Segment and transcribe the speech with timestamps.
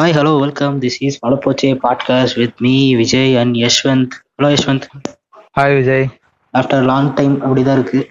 [0.00, 0.82] Hi, hello, welcome.
[0.82, 4.08] This is Malapoche podcast with me, Vijay and Yashwant.
[4.42, 4.82] Hello, Yashwant.
[5.60, 6.08] Hi Vijay
[6.52, 8.08] after long time அப்படிதான் இருக்கு.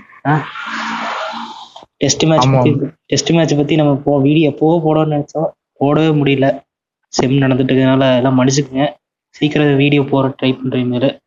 [1.98, 2.48] Test match.
[2.52, 2.76] பத்தி
[3.06, 5.48] test match பத்தி நம்ம போ video போக போடணும்னு நினைச்சோம்.
[5.80, 6.62] போடவே முடியல.
[7.08, 8.94] செம் நடந்துட்டு இருக்கனால எல்லாம் மன்னிச்சுக்குங்க.
[9.30, 11.20] சீக்கிரம் வீடியோ போற ட்ரை பண்றேன் மேல.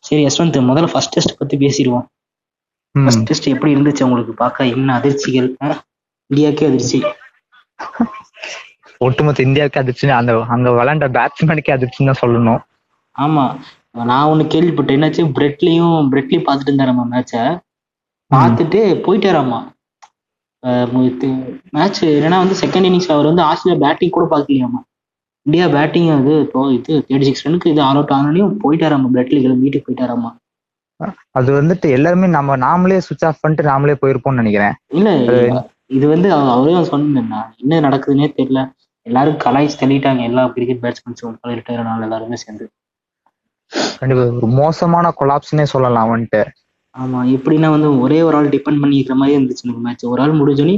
[0.00, 2.06] சரி யஷ்வந்த் முதல்ல ஃபர்ஸ்ட் டெஸ்ட் பத்தி பேசிடுவோம்.
[2.90, 4.32] ம், ஃபர்ஸ்ட் டெஸ்ட் எப்படி இருந்துச்சு உங்களுக்கு?
[4.32, 5.54] பார்க்க என்ன அதிர்ச்சிகள்?
[5.64, 5.84] ஆ?
[6.34, 7.02] இந்தியாவுக்கே அதிர்ச்சி.
[9.04, 12.60] ஒட்டுமொத்த இந்தியாவுக்கு அதிர்ச்சி அந்த அங்க விளையாண்ட பேட்ஸ்மேனுக்கே அதிர்ச்சின்னு தான் சொல்லணும்.
[13.18, 13.56] ஆமா.
[14.04, 14.96] நான் ஒண்ணு கேள்விப்பட்டேன்.
[14.96, 15.30] என்னாச்சு?
[15.38, 17.58] பிரெட்லியும் பிரெட்லி பார்த்துட்டு இருந்தா நம்ம மேட்சை
[18.34, 19.72] பார்த்துட்டு போயிட்டாராமா
[21.70, 24.80] மேட்ச் என்னன்னா வந்து செகண்ட் இன்னிங்ஸ் அவர் வந்து ஆஸ்திரேலியா பேட்டிங் கூட பார்க்கலையாமா
[25.42, 30.34] இந்தியா பேட்டிங் அது இது தேர்ட்டி சிக்ஸ் ரனுக்கு இது ஆல் அவுட் ஆனாலையும் போயிட்டாராமா பிரெட்லி வீட்டுக்கு போயிட்டாராமா
[31.30, 34.72] அது வந்துட்டு எல்லாருமே நம்ம நாமளே சுவிச் ஆஃப் பண்ணிட்டு நாமளே போயிருப்போம்னு நினைக்கிறேன்.
[34.88, 35.10] இல்ல
[35.86, 38.70] இது வந்து அவ- அவரே சொன்னா என்ன நடக்குதுன்னே தெரியல.
[39.06, 40.22] எல்லாரும் கலாய்ச்சி தள்ளிட்டாங்க.
[40.22, 42.66] எல்லா கிரிக்கெட் பேட்ஸ்மேன்ஸும் ரிட்டையர் ஆனாலும் எல்லாருமே சேர்ந்து.
[43.98, 44.24] கண்டிப்பா.
[44.36, 46.42] ஒரு மோசமான கொலாப்ஸ்னே சொல்லலாம் வந்துட்டு
[46.94, 47.20] ஆமா.
[47.36, 50.74] எப்படின்னா வந்து ஒரே ஒரு ஆள் டிபெண்ட் பண்ணி இருக்கிற மாதிரி இருந்துச்சு எனக்கு மேட்ச் ஒரு ஆள் முடிஞ்சோனே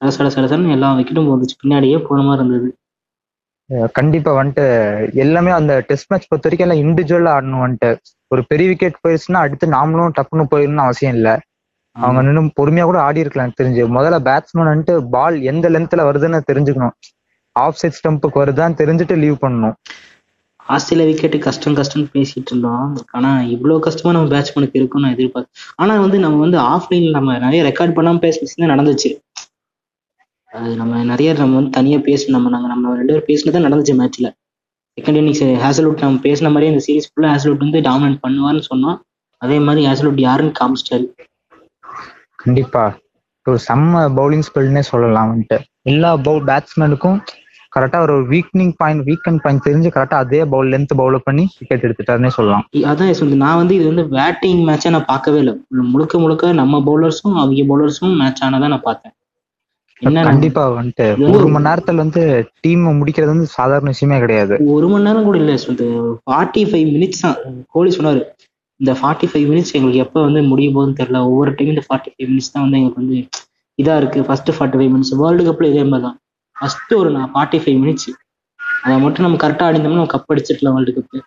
[0.00, 2.68] சட சட சட சடன்னு எல்லா விக்கெட்டும் வந்துச்சு பின்னாடியே போன மாதிரி இருந்தது.
[3.96, 4.64] கண்டிப்பா வந்துட்டு
[5.14, 7.90] எல்லாமே அந்த டெஸ்ட் மேட்ச் பொறுத்த வரைக்கும் எல்லாம் இண்டிவிஜுவலா ஆடணும் வந்துட்டு
[8.30, 11.28] ஒரு பெரிய விக்கெட் போயிருச்சுன்னா அடுத்து நாமளும் டப்புன்னு போயிடணும்னு அவசியம் இல்ல.
[11.96, 13.84] அவங்க இன்னும் பொறுமையா கூட ஆடி இருக்கலாம் தெரிஞ்சு.
[13.96, 16.94] முதல்ல பேட்ஸ்மேன் வந்துட்டு பால் எந்த லென்த்ல வருதுன்னு தெரிஞ்சுக்கணும்.
[17.64, 19.76] ஆஃப் சைட் ஸ்டம்புக்கு வருதான்னு தெரிஞ்சுட்டு லீவ் பண்ணணும்.
[20.66, 22.96] ஆஸ்திரேலியா விக்கெட்டு கஷ்டம் கஷ்டம்னு பேசிட்டு இருந்தோம்.
[23.10, 25.54] ஆனா இவ்வளவு கஷ்டமா நம்ம பேட்ஸ்மேனுக்கு இருக்கும்னு நான் எதிர்பார்த்தேன்.
[25.76, 29.10] ஆனா வந்து நம்ம வந்து ஆஃப்லைன்ல நம்ம நிறைய ரெக்கார்ட் பண்ணாம பேச தான் நடந்துச்சு.
[30.50, 34.28] அது நம்ம நிறைய நம்ம வந்து தனியா பேசணும் நம்ம நாங்க நம்ம ரெண்டு பேரும் பேசினதான் நடந்துச்சு மேட்ச்ல
[34.98, 38.98] செகண்ட் இன்னிங்ஸ் ஹேசல்வுட் நம்ம பேசின மாதிரியே இந்த சீரிஸ் ஃபுல்லா ஹேசல்வுட் வந்து டாமினேட் பண்ணுவார்னு சொன்னோம்.
[39.42, 41.06] அதே மாதிரி ஹேசல்வுட் யாருன்னு காமிச்சிட்டாரு.
[42.34, 42.84] கண்டிப்பா.
[43.44, 45.58] ஒரு செம்ம பவுலிங் ஸ்பெல்னே சொல்லலாம் வந்துட்டு.
[45.82, 47.18] எல்லா பவுல் பேட்ஸ்மேனுக்கும்
[47.72, 52.30] கரெக்டா ஒரு வீக்னிங் பாயிண்ட் வீக்கெண்ட் பாயிண்ட் தெரிஞ்சு கரெக்டா அதே பவுல் லென்த் பவுல் பண்ணி விக்கெட் எடுத்துட்டாருன்னே
[52.36, 52.64] சொல்லலாம்.
[52.90, 55.54] அதான் யஷ்வந்த் நான் வந்து இது வந்து பேட்டிங் மேட்சா நான் பார்க்கவே இல்லை.
[55.94, 59.14] முழுக்க முழுக்க நம்ம பவுலர்ஸும் அவங்க பவுலர்ஸும் மேட்ச் ஆனதான் நான் பார்த்தேன்.
[60.26, 61.06] கண்டிப்பா வந்துட்டு
[61.36, 62.22] ஒரு மணி நேரத்துல வந்து
[62.64, 64.54] டீம் முடிக்கிறது வந்து சாதாரண விஷயமே கிடையாது.
[64.74, 65.54] ஒரு மணி நேரம் கூட இல்லை.
[65.56, 65.86] யஷ்வந்த்
[66.26, 67.38] ஃபார்ட்டி ஃபைவ் மினிட்ஸ் தான்.
[67.74, 68.20] கோலி சொன்னாரு.
[68.80, 71.20] இந்த ஃபார்ட்டி ஃபைவ் மினிட்ஸ் எங்களுக்கு எப்போ வந்து முடிய போகுதுன்னு தெரியல.
[71.30, 73.18] ஒவ்வொரு டைம் இந்த ஃபார்ட்டி ஃபைவ் மினிட்ஸ் தான் வந்து எங்களுக்கு வந்து
[73.78, 74.20] இதா இருக்கு.
[74.28, 76.16] First forty five minutes world கப்ல இதே மாதிரி தான்
[76.58, 78.08] ஃபர்ஸ்ட் ஒரு நான் ஃபார்ட்டி ஃபைவ் மினிட்ஸ்
[78.82, 81.24] அதை மட்டும் நம்ம கரெக்டாக ஆடிந்தோம்னா நம்ம கப் அடிச்சிடலாம் வேர்ல்டு கப்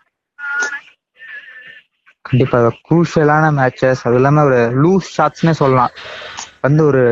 [2.24, 5.92] கண்டிப்பா குரூஷியலான மேட்சஸ் அது இல்லாம ஒரு லூஸ் ஷாட்ஸ்னே சொல்லலாம்.
[6.64, 7.02] வந்து ஒரு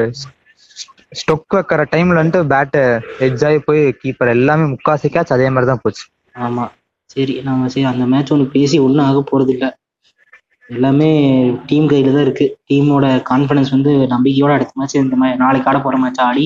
[1.13, 2.83] ஸ்டொக் வைக்கிற டைம்ல வந்துட்டு பேட்டு
[3.27, 6.05] எட்ஜ் ஆகி போய் கீப்பர் எல்லாமே முக்காசி கேட்ச் அதே மாதிரி தான் போச்சு.
[6.37, 6.65] ஆமா.
[7.11, 9.67] சரி நம்ம சரி அந்த மேட்ச் ஒன்று பேசி ஒன்றும் ஆக போறது இல்ல
[10.71, 11.09] எல்லாமே
[11.69, 12.47] டீம் கையில தான் இருக்கு.
[12.69, 16.45] டீமோட கான்ஃபிடன்ஸ் வந்து நம்பிக்கையோட அடுத்த மேட்ச் இந்த மாதிரி நாளைக்கு ஆட போற மேட்ச் ஆடி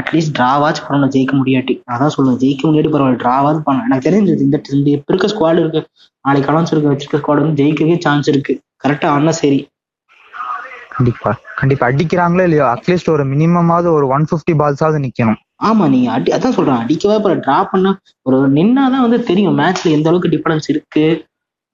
[0.00, 1.74] அட்லீஸ்ட் டிராவாச்சு பண்ணணும் ஜெயிக்க முடியாட்டி.
[1.92, 4.58] அதான் சொல்லுவேன் ஜெயிக்க முடியாட்டி பரவாயில்ல டிராவாவது பண்ணலாம் எனக்கு தெரிஞ்சது இந்த
[4.96, 5.82] இப்ப இருக்க ஸ்குவாட் இருக்கு.
[6.24, 8.54] நாளைக்கு அனௌன்ஸ் இருக்க வச்சிருக்க ஸ்குவாட் வந்து ஜெயிக்கவே சான்ஸ் இருக்கு.
[8.84, 9.60] கரெக்டா ஆனா சரி.
[10.96, 11.84] கண்டிப்பா கண்டிப்பா.
[11.90, 15.38] அடிக்கிறாங்களோ இல்லையோ அட்லீஸ்ட் ஒரு மினிமமாவது ஒரு ஒன் பிப்டி பால்ஸாவது நிக்கணும்.
[15.68, 17.90] ஆமா நீங்க அடி அதான் சொல்றேன் அடிக்கவே போற டிரா பண்ணா
[18.26, 21.04] ஒரு நின்னாதான் வந்து தெரியும் மேட்ச்ல எந்த அளவுக்கு டிஃபரன்ஸ் இருக்கு.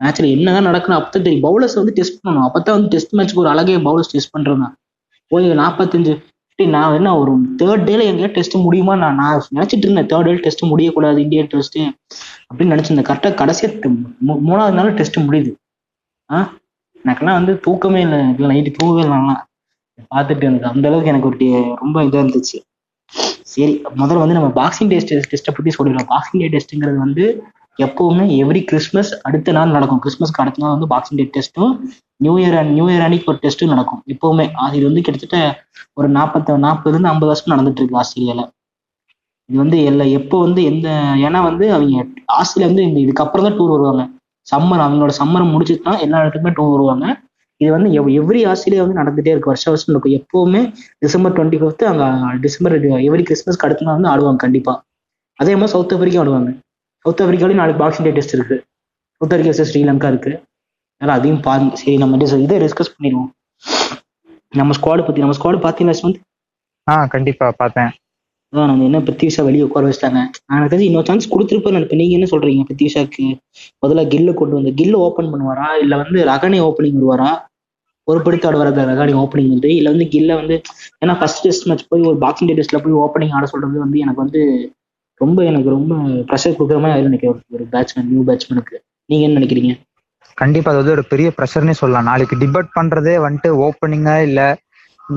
[0.00, 1.42] மேட்ச்ல என்னதான் நடக்கணும் அப்பதான் தெரியும்.
[1.42, 2.50] பவுலர்ஸ் வந்து டெஸ்ட் பண்ணணும்.
[2.54, 4.76] அப்பதான் வந்து டெஸ்ட் மேட்ச்க்கு ஒரு அழகே பவுலர்ஸ் டெஸ்ட் பண்றேன் நான்.
[5.26, 6.28] போய் நாற்பத்தஞ்சு
[6.66, 8.96] நான் என்ன ஒரு தேர்ட் டேல எங்கேயா டெஸ்ட் முடியுமா?
[8.96, 10.06] நான் நான் நினைச்சிட்டு இருந்தேன்.
[10.06, 11.18] தேர்ட் டே டெஸ்ட் முடியக்கூடாது.
[11.18, 11.94] இந்தியன் டெஸ்ட் அப்படின்னு
[12.54, 13.10] நினைச்சிருந்தேன்.
[13.10, 13.96] கரெக்டா கடைசியா
[14.28, 15.54] மூணாவது நாள் டெஸ்ட் முடியுது.
[16.32, 16.52] ஆ?
[17.04, 18.34] எனக்கெல்லாம் வந்து தூக்கமே இல்லை.
[18.38, 19.34] இல்லை நைட்டு தூங்கவே இல்லை.
[20.14, 22.60] பார்த்துட்டு எனக்கு அந்த அளவுக்கு எனக்கு ஒரு ரொம்ப இதாக இருந்துச்சு.
[23.42, 26.08] சரி முதல்ல வந்து நம்ம பாக்ஸிங் டே டெஸ்ட்டை பற்றி சொல்லிடலாம்.
[26.08, 27.42] பாக்ஸிங் டே டெஸ்ட்டுங்கிறது வந்து
[27.86, 30.00] எப்பவுமே எவ்ரி கிறிஸ்மஸ் அடுத்த நாள் நடக்கும்.
[30.04, 31.72] கிறிஸ்மஸ்க்கு அடுத்த நாள் வந்து பாக்ஸிங் டே டெஸ்ட்டும்
[32.24, 34.00] நியூ இயர் நியூ இயர் அன்னைக்கு ஒரு டெஸ்ட்டும் நடக்கும்.
[34.14, 34.46] எப்பவுமே.
[34.64, 35.38] அது வந்து கிட்டத்தட்ட
[35.98, 38.42] ஒரு நாற்பத்த நாற்பதுல இருந்து ஐம்பது வருஷம் நடந்துட்டு இருக்கு ஆஸ்திரேலியால.
[39.48, 40.88] இது வந்து எல்லா எப்போ வந்து எந்த
[41.26, 42.02] ஏன்னா வந்து அவங்க
[42.40, 44.02] ஆஸ்திரேலியா வந்து இந்த இதுக்கப்புறம் தான் டூர் வருவாங்க.
[44.46, 47.06] சம்மர் அவங்களோட சம்மரை முடிச்சுட்டு தான் எல்லா இடத்துக்குமே டூர் வருவாங்க.
[47.60, 47.88] இது வந்து
[48.20, 49.50] எவ்ரி ஆஸ்திரேலியா வந்து நடந்துட்டே இருக்கு.
[49.52, 50.60] வருஷம் வருஷம் இருக்கும் எப்பவுமே
[51.04, 52.06] டிசம்பர் டுவெண்ட்டி ஃபிஃப்த் அங்கே
[52.44, 52.76] டிசம்பர்
[53.08, 54.74] எவ்ரி கிறிஸ்மஸ்க்கு அடுத்த நாள் வந்து ஆடுவாங்க கண்டிப்பா.
[55.40, 56.50] அதே மாதிரி சவுத் ஆப்பிரிக்கா ஆடுவாங்க.
[57.04, 58.64] சவுத் ஆப்பிரிக்காலையும் நாளைக்கு பாக்ஸிங் டே டெஸ்ட் இருக்கு.
[59.20, 60.42] சவுத் ஆப்பிரிக்கா versus ஸ்ரீலங்கா இருக்கு.
[60.96, 63.30] அதனால அதையும் பாருங்க சரி நம்ம இதை டிஸ்கஸ் பண்ணிடுவோம்.
[64.48, 66.20] நம்ம ஸ்குவாடு பத்தி நம்ம ஸ்குவாடு பார்த்தீங்கன்னா வந்து?
[66.90, 67.90] ஆஹ் கண்டிப்பா பார்த்தேன்.
[68.52, 70.20] அதான் நம்ம என்ன பிருத்திவிஷா வெளியே உட்கார வச்சிட்டாங்க.
[70.48, 71.96] எனக்கு தெரிஞ்சு இன்னொரு சான்ஸ் கொடுத்துருப்பேன் நினைப்பேன்.
[71.96, 73.24] நீங்க என்ன சொல்றீங்க பிருத்திவிஷாக்கு
[73.86, 75.80] முதல்ல கில்ல கொண்டு வந்து கில்ல ஓப்பன் பண்ணுவாரா?
[75.80, 77.30] இல்ல வந்து ரகனே ஓப்பனிங் வருவாரா?
[78.06, 79.76] பொறுப்படுத்தி ஆடுவாரா ரகானி ஓப்பனிங் வந்து?
[79.76, 80.60] இல்ல வந்து கில்ல வந்து
[81.06, 84.20] ஏன்னா ஃபர்ஸ்ட் டெஸ்ட் மேட்ச் போய் ஒரு பாக்ஸிங் டே டெஸ்ட்ல போய் ஓப்பனிங் ஆட சொல்றது வந்து எனக்கு
[84.20, 84.42] வந்து
[85.20, 88.76] ரொம்ப எனக்கு ரொம்ப ப்ரெஷர் கொடுக்குற மாதிரி ஆயிரும் நினைக்கிறேன் ஒரு- பேட்ஸ்மேன் நியூ பேட்ஸ்மேனுக்கு
[89.06, 89.80] நீங்க என்ன நினைக்கிறீங்க?
[90.34, 92.04] கண்டிப்பா அது வந்து ஒரு பெரிய ப்ரெஷர்னே சொல்லலாம்.
[92.04, 94.58] நாளைக்கு டிபேட் பண்றதே வந்துட்டு ஓப்பனிங்கா இல்ல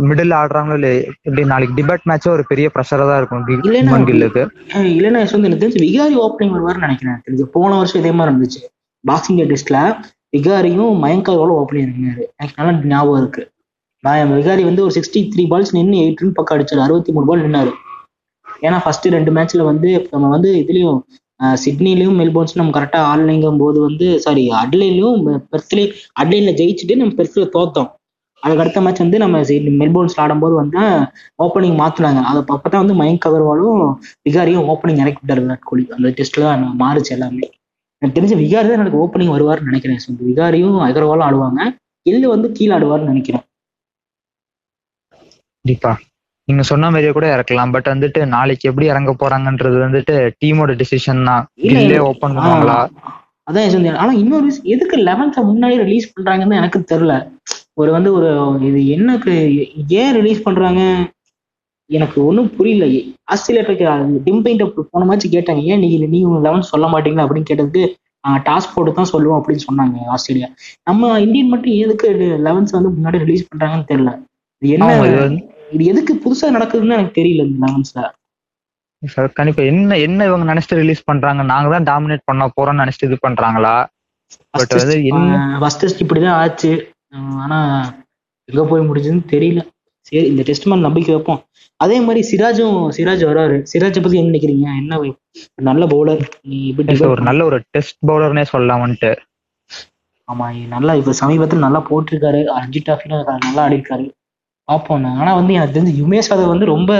[0.01, 5.43] மிடில் ஆடுறாங்களோ இல்ல இப்படி நாளைக்கு டிபேட் மேட்சே ஒரு பெரிய ப்ரெஷரா தான் இருக்கும் இல்லைன்னா கில்லுக்கு இல்லைன்னா
[5.43, 7.21] எனக்கு தெரிஞ்சு விகாரி ஓப்பனிங் வருவார்னு நினைக்கிறேன்.
[7.27, 8.61] தெரிஞ்சு போன வருஷம் இதே மாதிரி இருந்துச்சு.
[9.11, 9.95] பாக்ஸிங் டே டெஸ்ட்ல
[10.37, 13.51] விகாரியும் மயங்காவோட ஓப்பனிங் இருந்தாரு எனக்கு நல்லா ஞாபகம் இருக்கு.
[14.03, 16.79] விகாரி வந்து ஒரு சிக்ஸ்டி த்ரீ பால்ஸ் நின்று எயிட் ரன் பக்கம் அடிச்சாரு.
[16.79, 17.71] அறுபத்தி மூணு பால் நின்னாரு.
[18.65, 21.01] ஏன்னா ஃபர்ஸ்ட் ரெண்டு மேட்ச்ல வந்து நம்ம வந்து இதுலயும்
[21.43, 27.91] சிட்னிலையும் மெல்போர்ன்ஸ் நம்ம கரெக்டா ஆன்லைங்கும் போது வந்து சாரி அட்லைன்லயும் பெர்த்லயும் அட்லைன்ல ஜெயிச்சுட்டு நம்ம பெர்த்ல தோத்தோம்.
[28.39, 30.79] அதுக்கு அடுத்த மேட்ச் வந்து நம்ம சி- மெல்போர்ன்ஸ்ல ஆடும்போது வந்து
[31.43, 32.21] ஓப்பனிங் மாத்துனாங்க.
[32.21, 33.95] அதை அப்பதான் வந்து மயங்க் அகர்வாலும்
[34.29, 35.87] விகாரியும் ஓப்பனிங் இறக்கி விட்டார் விராட் கோலி.
[35.89, 37.49] அந்த டெஸ்ட்ல தான் மாறுச்சு எல்லாமே.
[37.97, 39.97] எனக்கு தெரிஞ்ச விகாரி தான் எனக்கு ஓப்பனிங் வருவார்னு நினைக்கிறேன்.
[39.97, 40.27] யஷ்வந்த்.
[40.27, 41.75] விகாரியும் அகர்வாலும் ஆடுவாங்க.
[42.01, 43.41] எல்லு வந்து கீழே ஆடுவார்னு நினைக்கிறேன்.
[45.61, 45.99] கண்டிப்பா.
[46.47, 47.73] நீங்க சொன்ன மாதிரியே கூட இறக்கலாம்.
[47.75, 51.43] பட் வந்துட்டு நாளைக்கு எப்படி இறங்க போறாங்கன்றது வந்துட்டு டீமோட டிசிஷன் தான்.
[51.71, 52.77] இல்ல, ஓபன் பண்ணுவாங்களா?
[53.49, 54.01] அதான் யஷ்வந்த்.
[54.03, 57.15] ஆனா இன்னொரு விஷயம், எதுக்கு லெவன்த்த முன்னாடி ரிலீஸ் பண்றாங்கன்னு எனக்கு தெரியல.
[57.81, 58.29] ஒரு வந்து ஒரு
[58.67, 59.33] இது என்னக்கு
[60.01, 60.81] ஏன் ரிலீஸ் பண்றாங்க?
[61.89, 62.85] எனக்கு ஒன்றும் புரியல.
[63.33, 63.93] ஆஸ்திரேலியா
[64.27, 65.61] டிம்பைண்ட போன மேட்ச் கேட்டாங்க.
[65.71, 67.83] ஏன் நீங்க நீங்க லெவன் சொல்ல மாட்டீங்களா அப்படின்னு கேட்டதுக்கு
[68.47, 70.47] டாஸ் போட்டு தான் சொல்லுவோம் அப்படின்னு சொன்னாங்க ஆஸ்திரேலியா.
[70.89, 72.09] நம்ம இந்தியன் மட்டும் எதுக்கு
[72.47, 74.13] லெவன்ஸ் வந்து முன்னாடி ரிலீஸ் பண்றாங்கன்னு தெரியல.
[74.61, 74.91] இது என்ன
[75.73, 78.01] இது எதுக்கு புதுசா நடக்குதுன்னு எனக்கு தெரியல இந்த லெவன்ஸ்ல
[79.01, 79.61] சார், கண்டிப்பா.
[79.71, 81.41] என்ன என்ன இவங்க நினைச்சிட்டு ரிலீஸ் பண்றாங்க?
[81.49, 83.73] நாங்க தான் டாமினேட் பண்ண போறோம்னு நினைச்சிட்டு இது பண்றாங்களா?
[84.57, 86.71] பட் அது என்ன ஃபர்ஸ்ட் டெஸ்ட் இப்படிதான் ஆச்சு.
[87.43, 87.57] ஆனா
[88.49, 89.61] எங்க போய் முடிஞ்சதுன்னு தெரியல.
[90.07, 91.41] சரி இந்த டெஸ்ட் மேல நம்பிக்கை வைப்போம்.
[91.79, 93.57] அதே மாதிரி சிராஜும் சிராஜ் வராரு.
[93.71, 94.65] சிராஜை பத்தி என்ன நினைக்கிறீங்க?
[94.81, 95.01] என்ன
[95.69, 96.57] நல்ல பவுலர் நீ
[97.11, 99.11] ஒரு நல்ல ஒரு டெஸ்ட் பவுலர்னே சொல்லலாம் வந்துட்டு
[100.27, 102.41] ஆமா நல்லா இப்ப சமீபத்துல நல்லா போட்டிருக்காரு.
[102.59, 104.05] அஞ்சு டாஃபிலும் நல்லா ஆடிருக்காரு.
[104.67, 105.05] பார்ப்போம்.
[105.21, 106.91] ஆனா வந்து எனக்கு தெரிஞ்சு யுமேஷ் யாதவ் வந்து ரொம்ப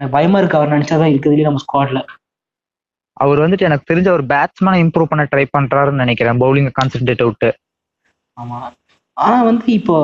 [0.00, 0.58] பயமா இருக்கு.
[0.58, 2.00] அவர் நினைச்சாதான் இருக்குதுலயே நம்ம ஸ்குவாட்ல
[3.16, 6.40] அவர் வந்துட்டு எனக்கு தெரிஞ்ச ஒரு பேட்ஸ்மேனை இம்ப்ரூவ் பண்ண ட்ரை பண்றாருன்னு நினைக்கிறேன்.
[6.40, 7.48] பவுலிங் கான்சென்ட்ரேட் விட்டு.
[8.36, 8.58] ஆமா.
[9.16, 9.94] ஆனா வந்து இப்போ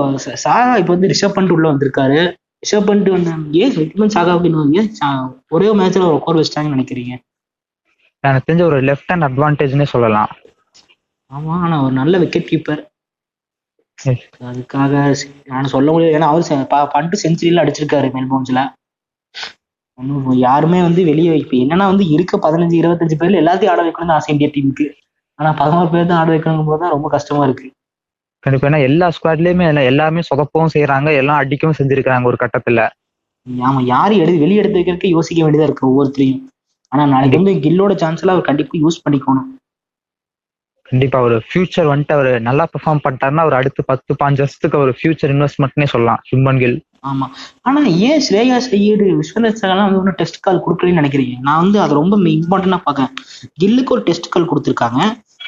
[0.45, 2.21] சாகா இப்போ வந்து ரிஷப் பண்ட் உள்ள வந்திருக்காரு.
[2.63, 3.31] ரிஷப் பண்ட் வந்து
[3.61, 7.15] ஏன் ரிட்மன் சாகாவுக்கு இன்னும் ஒரே மேட்ச்ல ஒரு உட்கார வச்சிட்டாங்கன்னு நினைக்கிறீங்க?
[8.25, 10.31] எனக்கு தெரிஞ்ச ஒரு லெஃப்ட் ஹேண்ட் அட்வான்டேஜ்னே சொல்லலாம்.
[11.31, 12.81] ஆமா ஆனா அவர் நல்ல விக்கெட் கீப்பர்.
[14.41, 16.17] அதுக்காக நான் சொல்ல முடியாது.
[16.19, 18.73] ஏன்னா அவர் செ- ப- பண்ட்டு செஞ்சுரியில அடிச்சிருக்காரு மெல்போன்ஸ்ல.
[19.95, 24.39] ஒன்றும் யாருமே வந்து வெளியே இப்போ என்னன்னா வந்து இருக்க பதினஞ்சு இருபத்தஞ்சு பேர்ல எல்லாத்தையும் ஆட வைக்கணும்னு ஆசை
[24.39, 24.91] இந்தியா டீமுக்கு
[25.35, 27.71] ஆனா பதினோரு பேர் தான் ஆட வைக்கணும் போது தான் ரொம்ப கஷ்டமா இருக்கு.
[28.39, 28.69] கண்டிப்பா.
[28.69, 32.89] ஏன்னா எல்லா ஸ்குவாட்லயுமே எல்லா- எல்லாருமே சொதப்பவும் செய்யறாங்க எல்லாம் அடிக்கவும் செஞ்சிருக்காங்க ஒரு கட்டத்துல.
[33.59, 36.47] ஆமா யாரு எடுத்து வெளியே எடுத்து வைக்கிறதுக்கு யோசிக்க வேண்டியதா இருக்கு ஒவ்வொருத்தரையும்.
[36.89, 39.62] ஆனா நாளைக்கு வந்து கில்லோட சான்ஸ் எல்லாம் அவர் கண்டிப்பா யூஸ் பண்ணிக்கணும்.
[40.93, 45.33] கண்டிப்பா ஒரு ஃபியூச்சர் வந்துட்டு அவர் நல்லா பெர்ஃபார்ம் பண்ணிட்டாருன்னா அவர் அடுத்து பத்து பாஞ்சு வருஷத்துக்கு ஒரு ஃபியூச்சர்
[45.35, 46.23] இன்வெஸ்ட்மெண்ட்னே சொல்லலாம்.
[46.31, 46.79] சுப்மன் கில்
[47.11, 47.27] ஆமா.
[47.61, 51.37] ஆனா ஏன் ஸ்ரேயா சையீடு விஸ்வநாத் சகலாம் வந்து ஒன்றும் டெஸ்ட் கால் கொடுக்கலன்னு நினைக்கிறீங்க?
[51.41, 53.11] நான் வந்து அதை ரொம்ப இம்பார்ட்டண்டா பாக்கேன்
[53.63, 55.01] கில்லுக்கு ஒரு டெஸ்ட் கால் கொடுத்துருக்காங்க.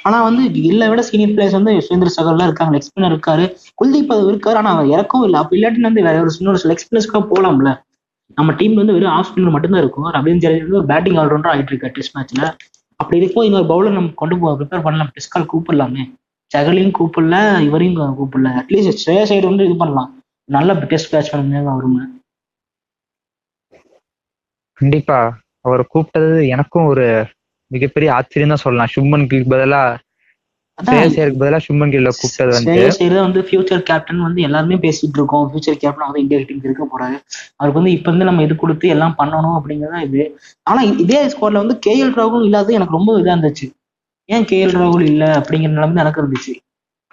[0.03, 2.75] ஆனா வந்து கில்லை விட சீனியர் பிளேயர்ஸ் வந்து யஸ்வேந்திர சகல்லாம் இருக்காங்க.
[2.77, 3.45] எக்ஸ்பினர் இருக்காரு.
[3.83, 4.59] குல்தீப் அது இருக்காரு.
[4.63, 5.41] ஆனா அவர் இறக்கவும் இல்லை.
[5.41, 7.73] அப்படி இல்லாட்டி வந்து வேற ஒரு இன்னொரு எக்ஸ்பினர்ஸ்க்காக போலாம்ல.
[8.35, 10.13] நம்ம டீம்ல வந்து வெறும் ஆஃப் ஸ்பின்னர் மட்டும்தான் இருக்கும்.
[10.13, 12.47] ரவீந்திர ஜடேஜா பேட்டிங் ஆல்ரவுண்டர் ஆயிட்டு இருக்காரு டெஸ்ட் மேட்ச்ல
[13.05, 15.13] அப்படி இருக்கும் இன்னொரு பவுலர் நம்ம கொண்டு போ ப்ரிப்பேர் பண்ணலாம்.
[15.17, 16.05] டிஸ்கால் கூப்பிடலாமே.
[16.51, 17.37] சகலையும் கூப்பிடல
[17.69, 18.51] இவரையும் கூப்பிடல.
[18.61, 20.11] அட்லீஸ்ட் ஸ்ரேயா சைடு வந்து இது பண்ணலாம்.
[20.57, 22.03] நல்ல டெஸ்ட் பேட்ஸ்மேன் அவருங்க
[24.81, 25.19] கண்டிப்பா.
[25.67, 27.05] அவர் கூப்பிட்டது எனக்கும் ஒரு
[27.71, 28.91] மிகப்பெரிய ஆச்சரியம் தான் சொல்லலாம்.
[28.95, 29.83] சுப்மன் கில் பதிலா
[30.79, 35.45] ஐயருக்கு பதிலா சுப்மன் கில்ல கூப்பிட்டது ஐயர் தான் வந்து ஃபியூச்சர் கேப்டன் வந்து எல்லாருமே பேசிட்டு இருக்கோம்.
[35.51, 37.17] ஃபியூச்சர் கேப்டன் வந்து இந்தியா டீம் இருக்க போறாரு.
[37.59, 40.25] அவருக்கு வந்து இப்ப இருந்து நம்ம இது கொடுத்து எல்லாம் பண்ணணும் அப்படிங்கறதா இது.
[40.67, 43.69] ஆனா இதே ஸ்குவாட்ல வந்து கேஎல் ராகுல் இல்லாதது எனக்கு ரொம்ப இதா இருந்துச்சு.
[44.29, 46.55] ஏன் கேஎல் ராகுல் இல்ல அப்படிங்கிற நிலைமை எனக்கு இருந்துச்சு.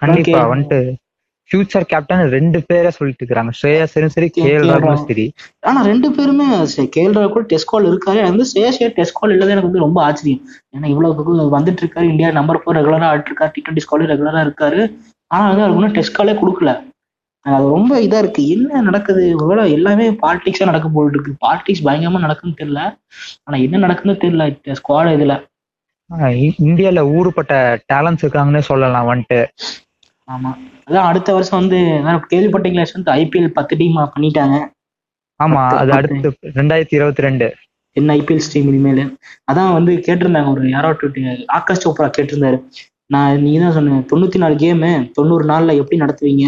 [0.02, 0.48] கண்டிப்பா Okay.
[0.52, 0.78] வந்துட்டு
[1.50, 5.08] ஃபியூச்சர் கேப்டன் ரெண்டு பேரை சொல்லிட்டு இருக்காங்க ஸ்ரேயஸ் ஐயரும் சரி கேஎல் ராகுலும் ராகுல்.
[5.08, 5.24] சரி.
[5.70, 6.46] ஆனா ரெண்டு பேருமே
[6.94, 8.20] கேஎல் ராகுல் கூட டெஸ்ட் கால் இருக்காரு.
[8.20, 8.46] எனக்கு வந்து
[8.78, 10.42] ஐயர் டெஸ்ட் கால் இல்லாத எனக்கு வந்து ரொம்ப ஆச்சரியம்.
[10.76, 14.80] ஏன்னா இவ்வளவு வந்துட்டு இருக்காரு இந்தியா நம்பர் ஃபோர் ரெகுலரா ஆடிட்டு இருக்காரு டி டுவெண்ட்டி ஸ்காலும் ரெகுலரா இருக்காரு.
[15.34, 16.72] ஆனா வந்து அவருக்கு இன்னும் டெஸ்ட் காலே கொடுக்கல.
[17.46, 18.42] அது ரொம்ப இதா இருக்கு.
[18.54, 19.22] என்ன நடக்குது?
[19.36, 22.82] ஒருவேளை எல்லாமே பாலிடிக்ஸா நடக்க போல் இருக்கு பாலிடிக்ஸ் பயங்கரமா நடக்குன்னு தெரியல.
[23.44, 24.44] ஆனா என்ன நடக்குன்னு தெரியல
[24.80, 25.36] ஸ்குவாட் இதுல.
[26.68, 27.54] இந்தியால ஊருப்பட்ட
[27.92, 29.40] டேலண்ட்ஸ் இருக்காங்கன்னே சொல்லலாம் வந்துட்டு.
[30.28, 30.50] ஆமா.
[30.88, 31.78] அதான் அடுத்த வருஷம் வந்து
[32.32, 34.56] கேள்விப்பட்டீங்களா வந்து ஐபிஎல் பத்து டீம் பண்ணிட்டாங்க.
[35.40, 35.92] ஆமா அது.
[35.98, 37.46] அடுத்து ரெண்டாயிரத்தி இருபத்தி ரெண்டு
[37.96, 39.02] என்ன ஐபிஎல் ஸ்ட்ரீம் இனிமேல்?
[39.50, 40.90] அதான் வந்து கேட்டிருந்தாங்க ஒரு யாரோ
[41.58, 42.58] ஆகாஷ் சோப்ரா கேட்டிருந்தாரு.
[43.14, 46.46] நான் நீ தான் சொன்ன தொண்ணூத்தி நாலு கேமு தொண்ணூறு நாள்ல எப்படி நடத்துவீங்க?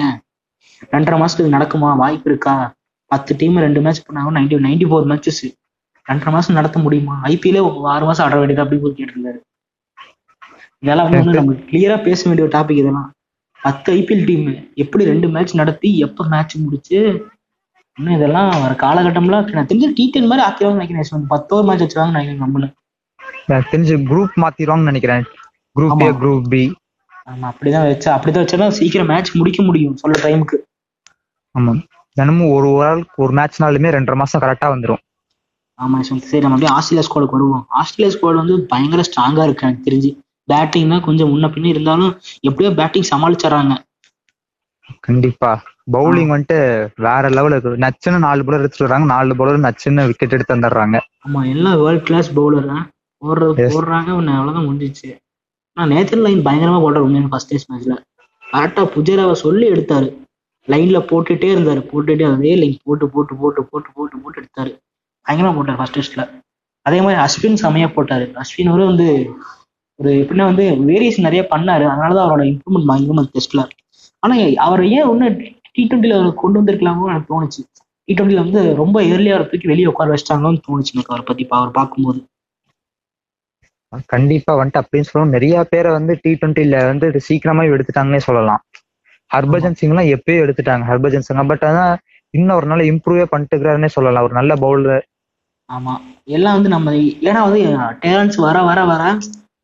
[0.94, 1.90] ரெண்டரை மாசத்துக்கு நடக்குமா?
[2.02, 2.54] வாய்ப்பு இருக்கா?
[3.10, 5.42] பத்து டீம் ரெண்டு மேட்ச் பண்ணாங்க நைன்டி நைன்டி ஃபோர் மேட்சஸ்
[6.06, 7.16] ரெண்டரை மாசம் நடத்த முடியுமா?
[7.32, 7.60] ஐபிஎல்லே
[7.94, 9.38] ஆறு மாசம் ஆட வேண்டியது அப்படி போய் கேட்டிருந்தாரு.
[10.82, 13.10] இதெல்லாம் வந்து நம்ம கிளியரா பேச வேண்டிய டாபிக் இதெல்லாம்.
[13.64, 16.98] பத்து ஐபிஎல் டீம் எப்படி ரெண்டு மேட்ச் நடத்தி எப்ப மேட்ச் முடிச்சு
[17.98, 21.28] இன்னும் இதெல்லாம் வர காலகட்டம்லாம் நான் தெரிஞ்ச டி டென் மாதிரி ஆக்கிடுவாங்க நினைக்கிறேன்.
[21.28, 22.66] பத்தோ மேட்ச் வச்சுருவாங்க நினைக்கிறேன் நம்மள.
[23.48, 25.24] எனக்கு தெரிஞ்சு குரூப் மாத்திடுவாங்கன்னு நினைக்கிறேன்.
[25.76, 26.10] Group A.
[26.22, 26.62] குரூப் பி
[27.26, 30.56] ஆமா அப்படிதான் வச்சா அப்படிதான் வச்சாதான் சீக்கிரம் மேட்ச் முடிக்க முடியும் சொல்ல டைமுக்கு
[31.54, 31.72] ஆமா.
[32.16, 35.00] தினமும் ஒரு ஆளுக்கு ஒரு மேட்ச்னாலுமே ரெண்டரை மாசம் கரெக்டா வந்துரும்.
[35.78, 36.40] ஆமா சரி.
[36.40, 37.64] நம்ம அப்படியே ஆஸ்திரேலியா ஸ்குவாடுக்கு வருவோம்.
[37.80, 40.10] ஆஸ்திரேலியா ஸ்குவாட் வந்து பயங்கர ஸ்ட்ராங்கா இருக்கு எனக்கு தெரிஞ்சு.
[40.48, 42.12] பேட்டிங் தான் கொஞ்சம் முன்ன பின்ன இருந்தாலும்
[42.48, 43.74] எப்படியோ பேட்டிங் சமாளிச்சிடறாங்க.
[45.06, 45.50] கண்டிப்பா.
[45.94, 46.58] பவுலிங் வந்துட்டு
[47.06, 47.80] வேற லெவல் இருக்கு.
[47.84, 50.96] நச்சுன்னு நாலு பவுலர் எடுத்துட்டு வர்றாங்க நாலு பவுலர் நச்சுன்னு விக்கெட் எடுத்து வந்துடுறாங்க
[51.26, 52.68] ஆமா எல்லாம் வேர்ல்ட் கிளாஸ் பவுலர்
[53.22, 53.66] போடுறது.
[53.74, 55.10] போடுறாங்க அவ்வளவுதான் முடிஞ்சிச்சு.
[55.76, 57.94] ஆனா நேத்தன் லைன் பயங்கரமா போட்டார் உண்மையான ஃபர்ஸ்ட் டெஸ்ட் மேட்ச்ல
[58.44, 60.08] கரெக்டா புஜேராவை சொல்லி எடுத்தாரு.
[60.68, 61.80] லைன்ல போட்டுட்டே இருந்தாரு.
[61.90, 64.72] போட்டுட்டே அதே லைன் போட்டு போட்டு போட்டு போட்டு போட்டு போட்டு எடுத்தாரு.
[65.26, 66.24] பயங்கரமா போட்டார் ஃபர்ஸ்ட் டெஸ்ட்ல
[66.86, 68.26] அதே மாதிரி அஸ்வின் செமையா போட்டாரு.
[68.42, 69.08] அஸ்வின் வந்து
[70.04, 71.84] ஒரு எப்படின்னா வந்து வேரியேஷன் நிறைய பண்ணாரு.
[71.92, 73.62] அதனாலதான் அவரோட இம்ப்ரூவ்மெண்ட் பயங்கரமா டெஸ்ட்ல
[74.22, 74.34] ஆனா
[74.66, 75.38] அவர் ஏன் ஒன்னும்
[75.74, 77.62] டி டுவெண்ட்டில அவர் கொண்டு வந்திருக்கலாமோ எனக்கு தோணுச்சு.
[78.08, 81.76] டி டுவெண்ட்டில வந்து ரொம்ப ஏர்லியா அவர் தூக்கி வெளியே உட்கார வச்சிட்டாங்களோன்னு தோணுச்சு எனக்கு அவரை பத்தி அவர்
[81.78, 82.20] பார்க்கும்போது.
[84.12, 85.34] கண்டிப்பா வந்துட்டு அப்படின்னு சொல்லணும்.
[85.36, 88.62] நிறைய பேரை வந்து டி டுவெண்ட்டில வந்து சீக்கிரமா எடுத்துட்டாங்கன்னே சொல்லலாம்.
[89.30, 91.84] ஹர்பஜன் சிங் எல்லாம் எப்பயோ எடுத்துட்டாங்க ஹர்பஜன் சிங் பட் ஆனா
[92.34, 94.24] இன்னும் ஒரு நாள் இம்ப்ரூவே பண்ணிட்டு இருக்கிறாருன்னே சொல்லலாம்.
[94.28, 95.04] ஒரு நல்ல பவுலர்
[95.68, 95.92] ஆமா.
[96.36, 96.92] எல்லாம் வந்து நம்ம
[97.28, 97.60] ஏன்னா வந்து
[98.04, 99.02] டேலண்ட்ஸ் வர வர வர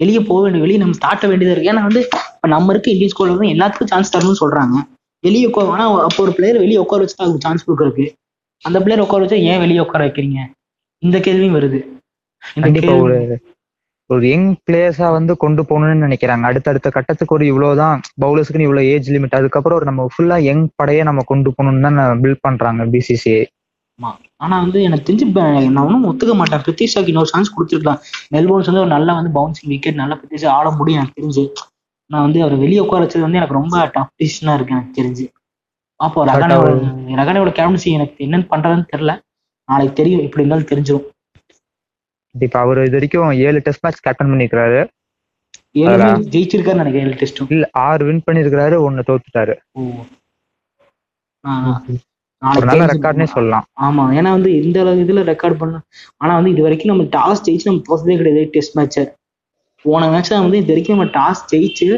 [0.01, 1.71] வெளியே போக வேண்டிய வெளியே நம்ம தாட்ட வேண்டியதா இருக்கு.
[1.73, 4.77] ஏன்னா வந்து இப்ப நம்ம இருக்க இந்தியன் ஸ்கூல்ல வந்து எல்லாத்துக்கும் சான்ஸ் தரணும்னு சொல்றாங்க.
[5.25, 8.07] வெளியே உட்கார ஆனா அப்போ ஒரு பிளேயர் வெளியே உட்கார வச்சு அதுக்கு சான்ஸ் கொடுக்கறதுக்கு.
[8.65, 10.39] அந்த பிளேயர் உட்கார வச்சா ஏன் வெளியே உட்கார வைக்கிறீங்க?
[11.03, 11.81] இந்த கேள்வியும் வருது.
[12.65, 13.17] கண்டிப்பா ஒரு
[14.11, 16.45] ஒரு யங் பிளேயர்ஸா வந்து கொண்டு போகணும்னு நினைக்கிறாங்க.
[16.51, 21.25] அடுத்தடுத்த கட்டத்துக்கு ஒரு இவ்வளவுதான் பவுலர்ஸ்க்குன்னு இவ்வளவு ஏஜ் லிமிட் அதுக்கப்புறம் ஒரு நம்ம ஃபுல்லா யங் படையே நம்ம
[21.31, 23.43] கொண்டு போகணும்னு தான் பில்ட் பண்றாங்க பிசிசிஐ
[24.01, 24.11] ஆமா.
[24.39, 25.27] ஆனா வந்து எனக்கு தெரிஞ்சு
[25.69, 26.63] நான் ஒன்றும் ஒத்துக்க மாட்டேன்.
[26.65, 28.01] பிரித்திஷாக்கு இன்னொரு சான்ஸ் கொடுத்துருக்கலாம்.
[28.35, 31.45] மெல்போர்ன்ஸ் வந்து ஒரு நல்லா வந்து பவுன்சிங் விக்கெட் நல்லா பிரித்திஷா ஆட முடியும் எனக்கு தெரிஞ்சு.
[32.11, 35.27] நான் வந்து அவர் வெளியே உட்கார வச்சது வந்து எனக்கு ரொம்ப டஃப் டிசிஷனா இருக்கு எனக்கு தெரிஞ்சு.
[36.01, 36.69] அப்போ ரகானோட
[37.21, 39.15] ரகானோட கேப்டன்சி எனக்கு என்னன்னு பண்றதுன்னு தெரியல.
[39.69, 41.07] நாளைக்கு தெரியும் இப்படி இருந்தாலும் தெரிஞ்சிடும்
[42.35, 44.81] இப்ப அவர் இது வரைக்கும் ஏழு டெஸ்ட் மேட்ச் கேப்டன் பண்ணிருக்காரு
[45.83, 45.97] ஏழு
[46.33, 49.57] ஜெயிச்சிருக்காருன்னு நினைக்கிறேன் ஏழு டெஸ்ட்டும் இல்ல ஆறு வின் பண்ணிருக்காரு ஒன்னு தோத்துட்டாரு.
[52.43, 52.85] நல்ல.
[52.93, 53.65] ரெக்கார்ட்னே சொல்லலாம்.
[53.87, 55.77] ஆமா ஏன்னா வந்து இந்த அளவு இதுல ரெக்கார்ட் பண்ண
[56.21, 59.05] ஆனா வந்து இது வரைக்கும் நம்ம டாஸ் ஜெயிச்சு நம்ம தோத்ததே கிடையாது டெஸ்ட் மேட்ச
[59.85, 61.89] போன மேட்ச் வந்து இது வரைக்கும் நம்ம டாஸ் ஜெயிச்சு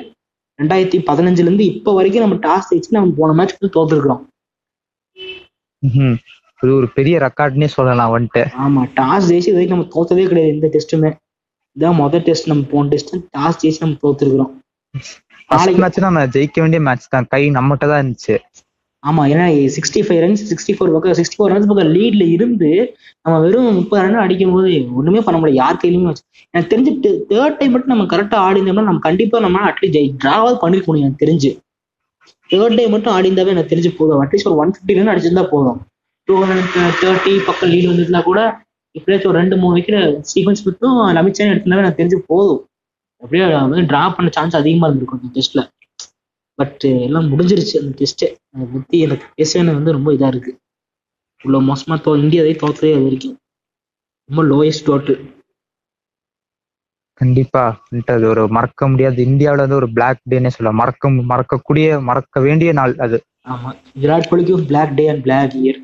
[0.58, 4.22] ரெண்டாயிரத்தி பதினஞ்சுல இருந்து இப்ப வரைக்கும் நம்ம டாஸ் ஜெயிச்சு நம்ம போன மேட்ச் வந்து தோத்துருக்கிறோம்.
[5.82, 6.16] ம்ஹும்.
[6.60, 10.68] இது ஒரு பெரிய ரெக்கார்ட்னே சொல்லலாம் வந்துட்டு ஆமா டாஸ் ஜெயிச்சு இது வரைக்கும் நம்ம தோத்ததே கிடையாது எந்த
[10.74, 11.10] டெஸ்ட்டுமே
[11.76, 14.52] இதான் முதல் டெஸ்ட் நம்ம போன டெஸ்ட் டாஸ் ஜெயிச்சு நம்ம தோத்துருக்கிறோம்.
[15.50, 17.28] நாளைக்கு மேட்ச் நம்ம ஜெயிக்க வேண்டிய மேட்ச் தான்.
[17.32, 18.34] கை நம்மகிட்ட தான் இருந்துச்சு.
[19.04, 19.44] ஆமா ஏன்னா
[19.76, 22.70] sixty five runs sixty four பக்கம் சிக்ஸ்டி ஃபோர் ரன்ஸ் பக்கம் லீட்ல இருந்து
[23.24, 24.68] நம்ம வெறும் முப்பது ரன் அடிக்கும் போது
[24.98, 26.92] ஒண்ணுமே பண்ண முடியாது யார் கையிலுமே வச்சு எனக்கு தெரிஞ்சு
[27.32, 31.24] தேர்ட் டைம் மட்டும் நம்ம கரெக்டா ஆடிந்தோம்னா நம்ம கண்டிப்பா நம்ம அட்லீஸ்ட் ஜெய் டிராவாவது பண்ணிருக்க முடியும் எனக்கு
[31.24, 31.50] தெரிஞ்சு.
[32.50, 34.20] தேர்ட் டே மட்டும் ஆடி எனக்கு தெரிஞ்சு போதும்.
[34.24, 35.78] அட்லீஸ்ட் ஒரு ஒன் ஃபிஃப்டி ரன் அடிச்சிருந்தா போதும்.
[36.28, 38.40] டூ ஹண்ட்ரட் தேர்ட்டி பக்கம் லீட் வந்துருந்தா கூட
[38.94, 42.60] இப்படியாச்சும் ஒரு ரெண்டு மூணு விக்கெட் சீக்வன்ஸ் மட்டும் லமிச்சானே எடுத்திருந்தாவே எனக்கு தெரிஞ்சு போதும்.
[43.22, 45.62] அப்படியே வந்து டிரா பண்ண சான்ஸ் அதிகமா இருந்திருக்கும் டெஸ்ட்ல
[46.62, 50.52] பட் எல்லாம் முடிஞ்சிருச்சு அந்த டெஸ்ட் அதை பத்தி எனக்கு பேசுறது வந்து ரொம்ப இதா இருக்கு.
[51.44, 53.36] இவ்வளவு மோசமா தோ இந்தியாவே தோத்ததே அது வரைக்கும்
[54.30, 55.20] ரொம்ப லோயஸ்ட் டோட்டல்
[57.20, 57.64] கண்டிப்பா.
[58.14, 60.80] அது ஒரு மறக்க முடியாது இந்தியாவுல வந்து ஒரு பிளாக் டேனே சொல்லலாம்.
[60.82, 63.18] மறக்க மறக்கக்கூடிய மறக்க வேண்டிய நாள் அது.
[63.48, 63.70] ஆமா.
[64.02, 65.80] Virat கோலிக்கும் black day and black year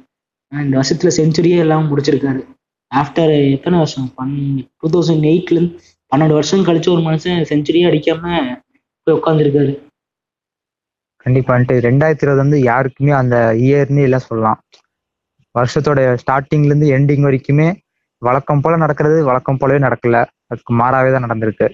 [0.52, 2.42] and வருஷத்துல செஞ்சுரியே எல்லாம் முடிச்சிருக்காரு.
[2.94, 4.08] ஆஃப்டர் எத்தனை வருஷம்?
[4.18, 4.34] பன்
[4.78, 5.80] டூ தௌசண்ட் எயிட்ல இருந்து
[6.12, 8.22] பன்னெண்டு வருஷம் கழிச்சு ஒரு மனுஷன் செஞ்சுரியே அடிக்காம
[9.06, 9.74] போய் உட்காந்துருக்காரு
[11.28, 14.60] கண்டிப்பா வந்துட்டு ரெண்டாயிரத்தி இருபது வந்து யாருக்குமே அந்த இயர்னு இல்லை சொல்லலாம்.
[15.54, 17.68] வருஷத்தோட ஸ்டார்டிங்ல இருந்து எண்டிங் வரைக்குமே
[18.22, 20.16] வழக்கம் போல நடக்கிறது வழக்கம் போலவே நடக்கல.
[20.50, 21.66] அதுக்கு மாறாவே தான் நடந்திருக்கு.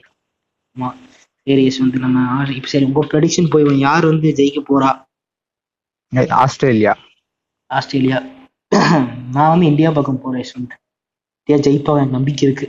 [1.47, 2.19] சரி யஷ்வந்த் நம்ம
[2.57, 4.91] இப்ப சரி உங்க ப்ரெடிக்ஷன் போய் யார் வந்து ஜெயிக்க போறா?
[6.43, 6.93] ஆஸ்திரேலியா.
[7.71, 8.19] ஆஸ்திரேலியா.
[9.35, 10.75] நான் வந்து இந்தியா பக்கம் போறேன் யஷ்வந்த்
[11.39, 12.67] இந்தியா ஜெயிப்பாக எனக்கு நம்பிக்கை இருக்கு.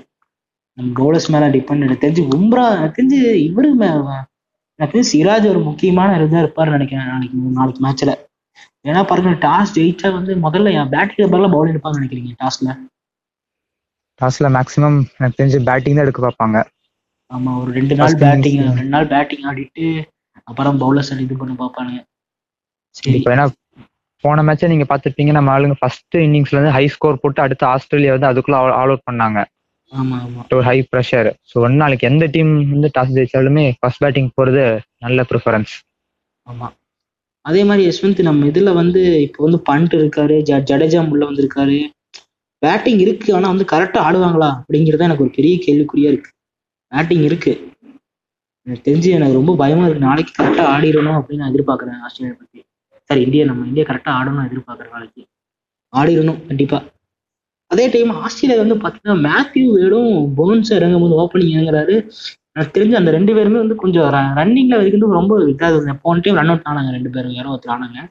[0.77, 3.69] நம்ம பவுலர்ஸ் மேல டிபெண்ட் எனக்கு தெரிஞ்சு உம்ரா எனக்கு தெரிஞ்சு இவரு
[4.79, 8.13] எனக்கு சிராஜ் ஒரு முக்கியமான இதா இருப்பாருன்னு நினைக்கிறேன் நாளைக்கு நாளைக்கு மேட்ச்ல
[8.89, 12.69] ஏன்னா பாருங்க டாஸ் ஜெயிச்சா வந்து முதல்ல பேட்டிங் பதிலாக பவுலிங் எடுப்பாங்கன்னு நினைக்கிறீங்க டாஸ்ல?
[14.21, 16.57] டாஸ்ல மேக்ஸிமம் எனக்கு தெரிஞ்சு பேட்டிங் தான் எடுக்க பார்ப்பாங்க.
[17.31, 18.59] ஆமா ஒரு ரெண்டு நாள் பேட்டிங்.
[18.79, 19.85] ரெண்டு நாள் பேட்டிங் ஆடிட்டு
[20.49, 22.01] அப்புறம் பவுலர்ஸ் இது பண்ண பார்ப்பானுங்க.
[22.95, 23.15] சரி.
[23.19, 23.45] இப்போ ஏன்னா
[24.23, 28.29] போன மேட்சை நீங்க பார்த்துருப்பீங்க நம்ம ஆளுங்க ஃபர்ஸ்ட் இன்னிங்ஸ்ல இருந்து ஹை ஸ்கோர் போட்டு அடுத்து ஆஸ்திரேலியா வந்து
[28.31, 29.39] அதுக்குள்ள ஆல் அவுட் பண்ணாங்க.
[30.67, 34.63] ஹை ப்ரெஷர் ஸோ வந்து நாளைக்கு எந்த டீம் வந்து டாஸ் ஜெயிச்சாலுமே ஃபர்ஸ்ட் பேட்டிங் போறது
[35.05, 35.73] நல்ல ப்ரிஃபரன்ஸ்
[36.47, 36.67] ஆமா.
[37.45, 41.77] அதே மாதிரி யஷ்வந்த் நம்ம இதுல வந்து இப்போ வந்து பண்ட் இருக்காரு ஜ ஜடேஜா உள்ள வந்திருக்காரு.
[42.61, 46.29] பேட்டிங் இருக்கு ஆனா வந்து கரெக்டா ஆடுவாங்களா அப்படிங்கிறது எனக்கு ஒரு பெரிய கேள்விக்குறியா இருக்கு.
[46.91, 47.53] பேட்டிங் இருக்கு.
[48.67, 50.07] எனக்கு தெரிஞ்சு எனக்கு ரொம்ப பயமா இருக்கு.
[50.07, 52.59] நாளைக்கு கரெக்டா ஆடிடணும் அப்படின்னு நான் எதிர்பார்க்கறேன் ஆஸ்திரேலியா பத்தி.
[53.09, 55.23] சரி இந்தியா நம்ம இந்தியா கரெக்டா ஆடணும் எதிர்பார்க்கறேன் நாளைக்கு.
[55.93, 56.79] ஆடிடணும் கண்டிப்பா.
[57.71, 61.95] அதே டைம் ஆஸ்திரேலியா வந்து பார்த்தீங்கன்னா மேத்யூ வேடும் போன்ஸ் இறங்கும் போது ஓப்பனிங் இறங்குறாரு.
[62.55, 65.99] எனக்கு தெரிஞ்சு அந்த ரெண்டு பேருமே வந்து கொஞ்சம் ரன்னிங்ல வரைக்கும் ரொம்ப இதாக இருந்தது.
[66.05, 68.01] போன டைம் ரன் அவுட் ஆனாங்க ரெண்டு பேரும் யாரோ ஒருத்தர் ஆனாங்க.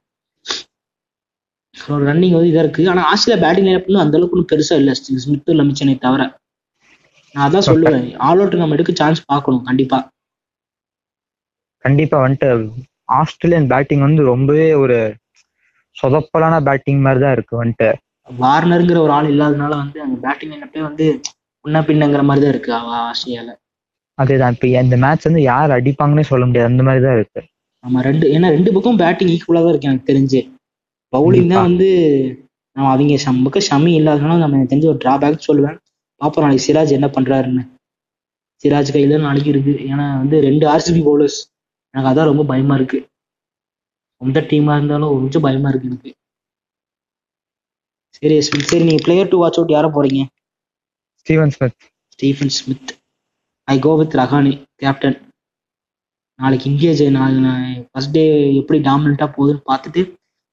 [2.08, 2.82] ரன்னிங் வந்து இதாக இருக்கு.
[2.92, 4.94] ஆனால் ஆஸ்திரேலியா பேட்டிங் லைனப்னு அந்த அளவுக்கு ஒன்றும் பெருசா இல்லை.
[5.24, 6.22] ஸ்மித் இல்லை மிச்சனை தவிர.
[7.34, 8.04] நான் அதான் சொல்லுவேன்.
[8.26, 9.98] ஆல் அவுட் நம்ம எடுக்க சான்ஸ் பார்க்கணும் கண்டிப்பா.
[11.84, 12.48] கண்டிப்பா வந்துட்டு
[13.20, 14.98] ஆஸ்திரேலியன் பேட்டிங் வந்து ரொம்பவே ஒரு
[15.96, 17.88] சொதப்பலான பேட்டிங் மாதிரி தான் இருக்கு வந்துட்டு.
[18.28, 21.06] வார்னருங்கிற ஒரு ஆள் இல்லாதனால வந்து அந்த பேட்டிங் லைனப்பே வந்து
[21.64, 23.52] முன்ன பின்னங்கிற மாதிரி தான் இருக்கு ஆஸ்திரேலியால
[24.18, 24.54] அதேதான்.
[24.54, 26.70] இப்ப இந்த மேட்ச் வந்து யார் அடிப்பாங்கன்னே சொல்ல முடியாது.
[26.70, 27.40] அந்த மாதிரி தான் இருக்கு.
[27.84, 30.40] நம்ம ரெண்டு ஏன்னா ரெண்டு பக்கம் பேட்டிங் ஈக்குவலா தான் இருக்கு எனக்கு தெரிஞ்சு.
[31.12, 31.88] பவுலிங் தான் வந்து
[32.76, 35.76] நம்ம அவங்க சம் பக்கம் ஷமி இல்லாதனால நம்ம எனக்கு தெரிஞ்ச ஒரு டிராபேக் சொல்லுவேன்.
[36.20, 37.62] பாப்போம் நாளைக்கு சிராஜ் என்ன பண்றாருன்னு.
[38.64, 39.74] சிராஜ் கையில நாளைக்கு இருக்கு.
[39.90, 41.38] ஏன்னா வந்து ரெண்டு ஆர்சிபி பவுலர்ஸ்
[41.94, 42.98] எனக்கு அதான் ரொம்ப பயமா இருக்கு.
[44.20, 46.10] எந்த டீமா இருந்தாலும் கொஞ்சம் பயமா இருக்கு எனக்கு.
[48.14, 50.22] சரி ஸ்மித் சரி நீங்க பிளேயர் டு வாட்ச் அவுட் யார போறீங்க?
[51.20, 51.78] Steven Smith
[52.14, 52.90] Stephen Smith
[53.68, 55.18] I go with Rahane captain
[56.38, 57.52] நாளைக்கு இந்தியா ஜெய் நாளைக்கு
[57.90, 58.24] ஃபர்ஸ்ட் டே
[58.60, 60.02] எப்படி டாமினண்ட்டாக போகுதுன்னு பார்த்துட்டு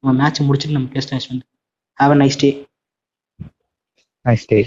[0.04, 0.90] நம்ம மேட்ச் முடிச்சுட்டு நம்ம
[1.30, 1.46] வந்து.
[2.00, 2.50] Have a nice day
[4.26, 4.60] nice day